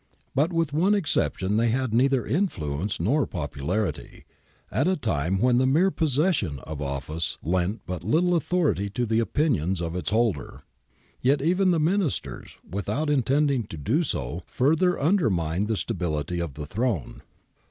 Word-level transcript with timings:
But 0.33 0.51
with 0.51 0.73
one 0.73 0.95
exception 0.95 1.57
they 1.57 1.69
had 1.69 1.93
neither 1.93 2.25
influence 2.25 2.99
nor 2.99 3.27
popularity, 3.27 4.25
at 4.71 4.87
a 4.87 4.95
time 4.97 5.37
when 5.37 5.59
the 5.59 5.67
mere 5.67 5.91
possession 5.91 6.57
of 6.63 6.81
office 6.81 7.37
lent 7.43 7.81
but 7.85 8.03
little 8.03 8.33
authority 8.33 8.89
to 8.89 9.05
the 9.05 9.19
opinions 9.19 9.79
of 9.79 9.95
its 9.95 10.09
holder. 10.09 10.63
Yet 11.21 11.39
even 11.39 11.69
the 11.69 11.79
Ministers, 11.79 12.57
without 12.67 13.11
intending 13.11 13.65
to 13.65 13.77
do 13.77 14.01
so, 14.03 14.41
further 14.47 14.99
undermined 14.99 15.67
the 15.67 15.77
stability 15.77 16.39
of 16.41 16.55
the 16.55 16.65
throne. 16.65 17.21